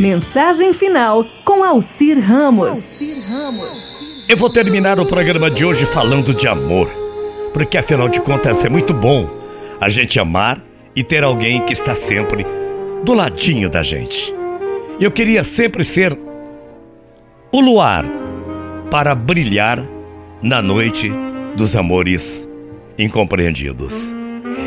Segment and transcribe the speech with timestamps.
[0.00, 2.98] Mensagem final com Alcir Ramos.
[4.26, 6.90] Eu vou terminar o programa de hoje falando de amor,
[7.52, 9.28] porque afinal de contas é muito bom
[9.78, 10.64] a gente amar
[10.96, 12.46] e ter alguém que está sempre
[13.04, 14.34] do ladinho da gente.
[14.98, 16.18] Eu queria sempre ser
[17.52, 18.06] o luar
[18.90, 19.86] para brilhar
[20.40, 21.12] na noite
[21.54, 22.48] dos amores
[22.98, 24.14] incompreendidos.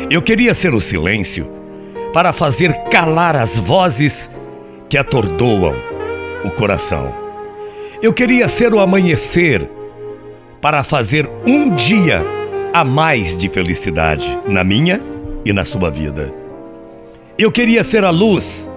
[0.08, 1.50] Eu queria ser o silêncio
[2.12, 4.30] para fazer calar as vozes
[4.94, 5.74] que atordoam
[6.44, 7.12] o coração.
[8.00, 9.68] Eu queria ser o amanhecer
[10.60, 12.22] para fazer um dia
[12.72, 15.02] a mais de felicidade na minha
[15.44, 16.32] e na sua vida.
[17.36, 18.70] Eu queria ser a luz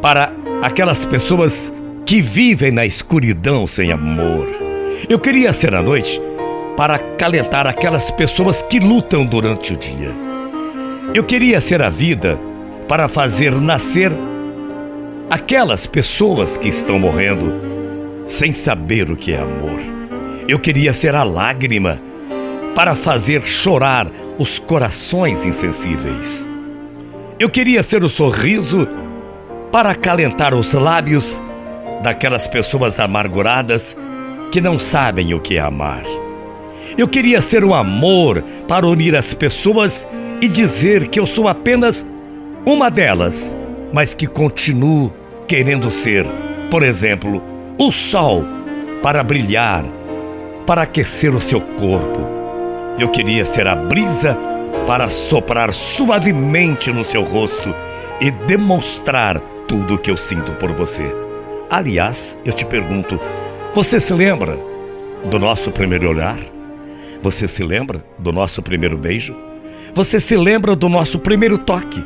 [0.00, 1.72] para aquelas pessoas
[2.04, 4.48] que vivem na escuridão sem amor.
[5.08, 6.20] Eu queria ser a noite
[6.76, 10.10] para acalentar aquelas pessoas que lutam durante o dia.
[11.14, 12.40] Eu queria ser a vida
[12.88, 14.10] para fazer nascer
[15.32, 17.58] aquelas pessoas que estão morrendo
[18.26, 19.80] sem saber o que é amor.
[20.46, 21.98] Eu queria ser a lágrima
[22.74, 24.08] para fazer chorar
[24.38, 26.50] os corações insensíveis.
[27.38, 28.86] Eu queria ser o sorriso
[29.72, 31.40] para acalentar os lábios
[32.02, 33.96] daquelas pessoas amarguradas
[34.52, 36.04] que não sabem o que é amar.
[36.98, 40.06] Eu queria ser o amor para unir as pessoas
[40.42, 42.04] e dizer que eu sou apenas
[42.66, 43.56] uma delas,
[43.94, 45.21] mas que continuo
[45.52, 46.24] querendo ser,
[46.70, 47.42] por exemplo,
[47.76, 48.42] o sol
[49.02, 49.84] para brilhar,
[50.66, 52.20] para aquecer o seu corpo.
[52.98, 54.34] Eu queria ser a brisa
[54.86, 57.74] para soprar suavemente no seu rosto
[58.18, 61.04] e demonstrar tudo o que eu sinto por você.
[61.68, 63.20] Aliás, eu te pergunto,
[63.74, 64.58] você se lembra
[65.22, 66.38] do nosso primeiro olhar?
[67.22, 69.36] Você se lembra do nosso primeiro beijo?
[69.94, 72.02] Você se lembra do nosso primeiro toque?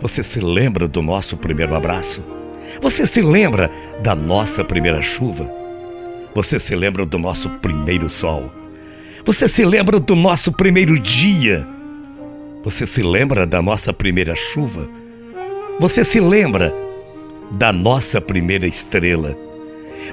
[0.00, 2.34] Você se lembra do nosso primeiro abraço?
[2.80, 3.70] Você se lembra
[4.02, 5.50] da nossa primeira chuva?
[6.34, 8.52] Você se lembra do nosso primeiro sol?
[9.24, 11.66] Você se lembra do nosso primeiro dia?
[12.62, 14.88] Você se lembra da nossa primeira chuva?
[15.80, 16.74] Você se lembra
[17.50, 19.36] da nossa primeira estrela?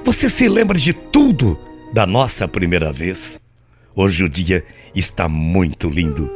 [0.04, 1.58] Você se lembra de tudo
[1.92, 3.38] da nossa primeira vez?
[3.94, 6.30] Hoje o dia está muito lindo.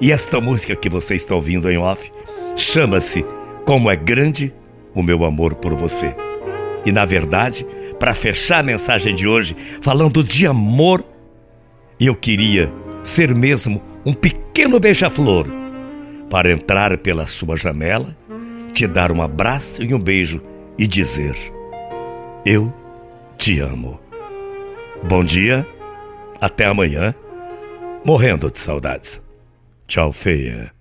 [0.00, 2.10] E esta música que você está ouvindo em off
[2.56, 3.24] chama-se
[3.64, 4.52] Como é Grande
[4.96, 6.12] o Meu Amor por Você.
[6.84, 7.66] E na verdade,
[8.00, 11.04] para fechar a mensagem de hoje, falando de amor,
[12.00, 15.46] eu queria ser mesmo um pequeno beija-flor
[16.30, 18.16] para entrar pela sua janela,
[18.72, 20.42] te dar um abraço e um beijo
[20.78, 21.36] e dizer:
[22.44, 22.72] Eu
[23.36, 24.00] te amo.
[25.02, 25.66] Bom dia
[26.40, 27.14] até amanhã,
[28.04, 29.22] morrendo de saudades.
[29.86, 30.75] Tchau, feia.